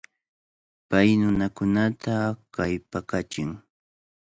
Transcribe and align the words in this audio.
Pay 0.89 1.09
nunakunata 1.19 2.15
kallpakachin. 2.53 3.49